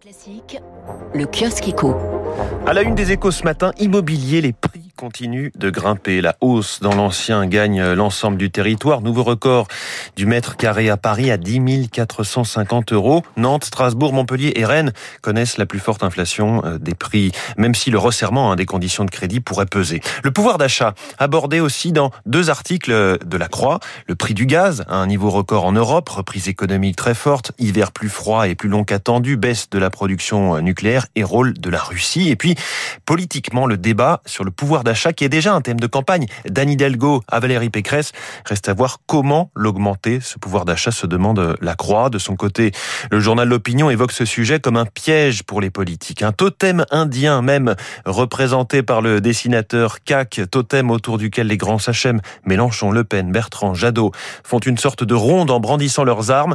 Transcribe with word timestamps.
Classique, 0.00 0.58
le 1.14 1.26
kiosque 1.26 1.68
éco. 1.68 1.94
À 2.66 2.72
la 2.72 2.82
une 2.82 2.94
des 2.94 3.12
échos 3.12 3.30
ce 3.30 3.44
matin, 3.44 3.70
immobilier, 3.78 4.40
les 4.40 4.52
prix 4.52 4.83
continuent 4.96 5.50
de 5.56 5.70
grimper. 5.70 6.20
La 6.20 6.36
hausse 6.40 6.80
dans 6.80 6.94
l'ancien 6.94 7.46
gagne 7.46 7.92
l'ensemble 7.92 8.36
du 8.36 8.50
territoire. 8.50 9.00
Nouveau 9.00 9.22
record 9.22 9.68
du 10.16 10.26
mètre 10.26 10.56
carré 10.56 10.88
à 10.88 10.96
Paris 10.96 11.30
à 11.30 11.36
10 11.36 11.88
450 11.90 12.92
euros. 12.92 13.22
Nantes, 13.36 13.64
Strasbourg, 13.64 14.12
Montpellier 14.12 14.52
et 14.56 14.64
Rennes 14.64 14.92
connaissent 15.20 15.58
la 15.58 15.66
plus 15.66 15.78
forte 15.78 16.02
inflation 16.02 16.64
euh, 16.64 16.78
des 16.78 16.94
prix, 16.94 17.32
même 17.56 17.74
si 17.74 17.90
le 17.90 17.98
resserrement 17.98 18.50
hein, 18.50 18.56
des 18.56 18.66
conditions 18.66 19.04
de 19.04 19.10
crédit 19.10 19.40
pourrait 19.40 19.66
peser. 19.66 20.00
Le 20.22 20.30
pouvoir 20.30 20.58
d'achat, 20.58 20.94
abordé 21.18 21.60
aussi 21.60 21.92
dans 21.92 22.10
deux 22.26 22.48
articles 22.50 23.18
de 23.24 23.36
la 23.36 23.48
Croix. 23.48 23.80
Le 24.06 24.14
prix 24.14 24.34
du 24.34 24.46
gaz 24.46 24.84
à 24.88 24.96
un 24.96 25.06
niveau 25.06 25.30
record 25.30 25.64
en 25.64 25.72
Europe, 25.72 26.08
reprise 26.08 26.48
économique 26.48 26.96
très 26.96 27.14
forte, 27.14 27.52
hiver 27.58 27.92
plus 27.92 28.08
froid 28.08 28.48
et 28.48 28.54
plus 28.54 28.68
long 28.68 28.84
qu'attendu, 28.84 29.36
baisse 29.36 29.68
de 29.70 29.78
la 29.78 29.90
production 29.90 30.60
nucléaire 30.60 31.06
et 31.14 31.24
rôle 31.24 31.52
de 31.54 31.70
la 31.70 31.82
Russie. 31.82 32.30
Et 32.30 32.36
puis, 32.36 32.54
politiquement, 33.04 33.66
le 33.66 33.76
débat 33.76 34.22
sur 34.26 34.44
le 34.44 34.50
pouvoir 34.50 34.84
d'achat 34.84 34.93
qui 34.94 35.24
est 35.24 35.28
déjà 35.28 35.52
un 35.52 35.60
thème 35.60 35.80
de 35.80 35.86
campagne 35.86 36.26
d'Anne 36.48 36.70
Hidalgo 36.70 37.22
à 37.28 37.40
Valérie 37.40 37.70
Pécresse. 37.70 38.12
Reste 38.46 38.68
à 38.68 38.74
voir 38.74 38.98
comment 39.06 39.50
l'augmenter, 39.54 40.20
ce 40.20 40.38
pouvoir 40.38 40.64
d'achat, 40.64 40.90
se 40.90 41.06
demande 41.06 41.56
la 41.60 41.74
Croix. 41.74 42.10
De 42.10 42.18
son 42.18 42.36
côté, 42.36 42.72
le 43.10 43.20
journal 43.20 43.48
L'Opinion 43.48 43.90
évoque 43.90 44.12
ce 44.12 44.24
sujet 44.24 44.60
comme 44.60 44.76
un 44.76 44.86
piège 44.86 45.42
pour 45.42 45.60
les 45.60 45.70
politiques. 45.70 46.22
Un 46.22 46.32
totem 46.32 46.84
indien 46.90 47.42
même, 47.42 47.74
représenté 48.06 48.82
par 48.82 49.02
le 49.02 49.20
dessinateur 49.20 50.02
CAC, 50.04 50.42
totem 50.50 50.90
autour 50.90 51.18
duquel 51.18 51.48
les 51.48 51.56
grands 51.56 51.78
Sachem, 51.78 52.20
Mélenchon, 52.44 52.90
Le 52.90 53.04
Pen, 53.04 53.32
Bertrand, 53.32 53.74
Jadot 53.74 54.12
font 54.44 54.58
une 54.60 54.78
sorte 54.78 55.04
de 55.04 55.14
ronde 55.14 55.50
en 55.50 55.60
brandissant 55.60 56.04
leurs 56.04 56.30
armes. 56.30 56.54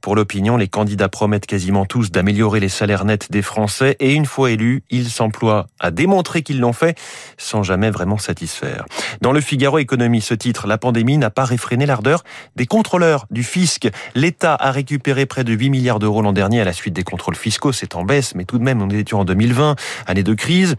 Pour 0.00 0.14
l'Opinion, 0.14 0.56
les 0.56 0.68
candidats 0.68 1.08
promettent 1.08 1.46
quasiment 1.46 1.84
tous 1.84 2.10
d'améliorer 2.10 2.60
les 2.60 2.68
salaires 2.68 3.04
nets 3.04 3.30
des 3.30 3.42
Français 3.42 3.96
et 4.00 4.12
une 4.12 4.26
fois 4.26 4.50
élus, 4.50 4.84
ils 4.90 5.10
s'emploient 5.10 5.66
à 5.80 5.90
démontrer 5.90 6.42
qu'ils 6.42 6.60
l'ont 6.60 6.72
fait 6.72 6.96
sans 7.36 7.62
jamais 7.62 7.69
vraiment 7.76 8.18
satisfaire. 8.18 8.84
Dans 9.20 9.32
le 9.32 9.40
Figaro 9.40 9.78
Économie, 9.78 10.20
ce 10.20 10.34
titre, 10.34 10.66
la 10.66 10.78
pandémie 10.78 11.18
n'a 11.18 11.30
pas 11.30 11.44
réfréné 11.44 11.86
l'ardeur 11.86 12.24
des 12.56 12.66
contrôleurs 12.66 13.26
du 13.30 13.42
fisc. 13.42 13.88
L'État 14.14 14.54
a 14.54 14.70
récupéré 14.70 15.26
près 15.26 15.44
de 15.44 15.52
8 15.52 15.70
milliards 15.70 15.98
d'euros 15.98 16.22
l'an 16.22 16.32
dernier 16.32 16.60
à 16.60 16.64
la 16.64 16.72
suite 16.72 16.94
des 16.94 17.04
contrôles 17.04 17.36
fiscaux. 17.36 17.72
C'est 17.72 17.94
en 17.94 18.04
baisse, 18.04 18.34
mais 18.34 18.44
tout 18.44 18.58
de 18.58 18.64
même, 18.64 18.82
on 18.82 18.90
était 18.90 19.14
en 19.14 19.24
2020, 19.24 19.76
année 20.06 20.22
de 20.22 20.34
crise. 20.34 20.76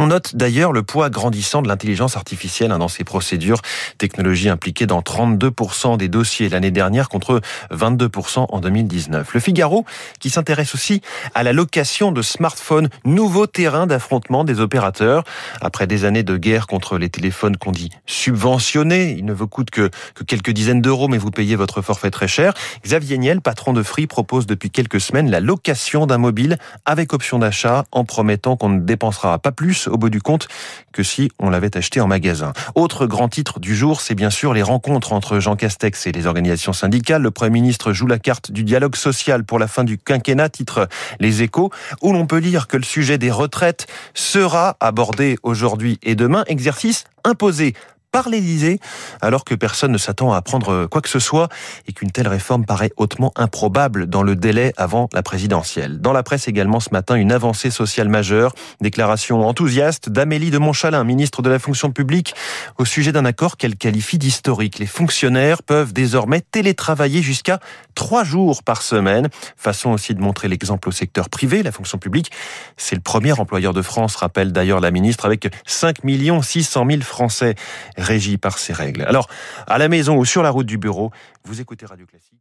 On 0.00 0.06
note 0.06 0.36
d'ailleurs 0.36 0.70
le 0.70 0.84
poids 0.84 1.10
grandissant 1.10 1.60
de 1.60 1.66
l'intelligence 1.66 2.16
artificielle 2.16 2.70
hein, 2.70 2.78
dans 2.78 2.86
ces 2.86 3.02
procédures, 3.02 3.60
technologie 3.98 4.48
impliquée 4.48 4.86
dans 4.86 5.00
32% 5.00 5.96
des 5.96 6.06
dossiers 6.06 6.48
l'année 6.48 6.70
dernière 6.70 7.08
contre 7.08 7.40
22% 7.72 8.46
en 8.48 8.60
2019. 8.60 9.34
Le 9.34 9.40
Figaro 9.40 9.84
qui 10.20 10.30
s'intéresse 10.30 10.72
aussi 10.76 11.02
à 11.34 11.42
la 11.42 11.52
location 11.52 12.12
de 12.12 12.22
smartphones, 12.22 12.90
nouveau 13.04 13.48
terrain 13.48 13.88
d'affrontement 13.88 14.44
des 14.44 14.60
opérateurs. 14.60 15.24
Après 15.60 15.88
des 15.88 16.04
années 16.04 16.22
de 16.22 16.36
guerre 16.36 16.68
contre 16.68 16.96
les 16.96 17.08
téléphones 17.08 17.56
qu'on 17.56 17.72
dit 17.72 17.90
subventionnés, 18.06 19.16
ils 19.18 19.24
ne 19.24 19.32
vous 19.32 19.48
coûtent 19.48 19.70
que, 19.70 19.90
que 20.14 20.22
quelques 20.22 20.50
dizaines 20.50 20.80
d'euros 20.80 21.08
mais 21.08 21.18
vous 21.18 21.32
payez 21.32 21.56
votre 21.56 21.82
forfait 21.82 22.12
très 22.12 22.28
cher. 22.28 22.54
Xavier 22.84 23.18
Niel, 23.18 23.40
patron 23.40 23.72
de 23.72 23.82
Free, 23.82 24.06
propose 24.06 24.46
depuis 24.46 24.70
quelques 24.70 25.00
semaines 25.00 25.28
la 25.28 25.40
location 25.40 26.06
d'un 26.06 26.18
mobile 26.18 26.56
avec 26.84 27.12
option 27.12 27.40
d'achat 27.40 27.84
en 27.90 28.04
promettant 28.04 28.56
qu'on 28.56 28.68
ne 28.68 28.78
dépensera 28.78 29.40
pas 29.40 29.50
plus 29.50 29.87
au 29.88 29.96
bout 29.96 30.10
du 30.10 30.20
compte 30.20 30.48
que 30.92 31.02
si 31.02 31.30
on 31.38 31.50
l'avait 31.50 31.76
acheté 31.76 32.00
en 32.00 32.06
magasin. 32.06 32.52
Autre 32.74 33.06
grand 33.06 33.28
titre 33.28 33.60
du 33.60 33.74
jour, 33.74 34.00
c'est 34.00 34.14
bien 34.14 34.30
sûr 34.30 34.54
les 34.54 34.62
rencontres 34.62 35.12
entre 35.12 35.40
Jean 35.40 35.56
Castex 35.56 36.06
et 36.06 36.12
les 36.12 36.26
organisations 36.26 36.72
syndicales. 36.72 37.22
Le 37.22 37.30
Premier 37.30 37.50
ministre 37.50 37.92
joue 37.92 38.06
la 38.06 38.18
carte 38.18 38.52
du 38.52 38.64
dialogue 38.64 38.96
social 38.96 39.44
pour 39.44 39.58
la 39.58 39.68
fin 39.68 39.84
du 39.84 39.98
quinquennat, 39.98 40.48
titre 40.48 40.88
Les 41.20 41.42
Échos, 41.42 41.70
où 42.02 42.12
l'on 42.12 42.26
peut 42.26 42.38
lire 42.38 42.66
que 42.66 42.76
le 42.76 42.84
sujet 42.84 43.18
des 43.18 43.30
retraites 43.30 43.86
sera 44.14 44.76
abordé 44.80 45.38
aujourd'hui 45.42 45.98
et 46.02 46.14
demain, 46.14 46.44
exercice 46.46 47.04
imposé 47.24 47.74
par 48.10 48.28
l'Élysée, 48.28 48.80
alors 49.20 49.44
que 49.44 49.54
personne 49.54 49.92
ne 49.92 49.98
s'attend 49.98 50.32
à 50.32 50.36
apprendre 50.36 50.86
quoi 50.86 51.00
que 51.00 51.08
ce 51.08 51.18
soit 51.18 51.48
et 51.86 51.92
qu'une 51.92 52.10
telle 52.10 52.28
réforme 52.28 52.64
paraît 52.64 52.92
hautement 52.96 53.32
improbable 53.36 54.06
dans 54.06 54.22
le 54.22 54.36
délai 54.36 54.72
avant 54.76 55.08
la 55.12 55.22
présidentielle. 55.22 56.00
Dans 56.00 56.12
la 56.12 56.22
presse 56.22 56.48
également 56.48 56.80
ce 56.80 56.90
matin, 56.92 57.14
une 57.14 57.32
avancée 57.32 57.70
sociale 57.70 58.08
majeure, 58.08 58.54
déclaration 58.80 59.46
enthousiaste 59.46 60.08
d'Amélie 60.08 60.50
de 60.50 60.58
Montchalin, 60.58 61.04
ministre 61.04 61.42
de 61.42 61.50
la 61.50 61.58
fonction 61.58 61.90
publique, 61.90 62.34
au 62.78 62.84
sujet 62.84 63.12
d'un 63.12 63.24
accord 63.24 63.56
qu'elle 63.56 63.76
qualifie 63.76 64.18
d'historique. 64.18 64.78
Les 64.78 64.86
fonctionnaires 64.86 65.62
peuvent 65.62 65.92
désormais 65.92 66.40
télétravailler 66.40 67.22
jusqu'à 67.22 67.60
trois 67.94 68.24
jours 68.24 68.62
par 68.62 68.82
semaine. 68.82 69.28
Façon 69.56 69.90
aussi 69.90 70.14
de 70.14 70.20
montrer 70.20 70.48
l'exemple 70.48 70.88
au 70.88 70.92
secteur 70.92 71.28
privé, 71.28 71.62
la 71.62 71.72
fonction 71.72 71.98
publique. 71.98 72.30
C'est 72.76 72.94
le 72.94 73.00
premier 73.00 73.32
employeur 73.32 73.74
de 73.74 73.82
France, 73.82 74.16
rappelle 74.16 74.52
d'ailleurs 74.52 74.80
la 74.80 74.90
ministre, 74.90 75.26
avec 75.26 75.48
5 75.66 75.98
600 76.42 76.86
000 76.88 77.02
Français 77.02 77.54
régi 77.98 78.38
par 78.38 78.58
ces 78.58 78.72
règles. 78.72 79.02
Alors, 79.02 79.28
à 79.66 79.78
la 79.78 79.88
maison 79.88 80.16
ou 80.16 80.24
sur 80.24 80.42
la 80.42 80.50
route 80.50 80.66
du 80.66 80.78
bureau, 80.78 81.10
vous 81.44 81.60
écoutez 81.60 81.86
Radio 81.86 82.06
Classique. 82.06 82.38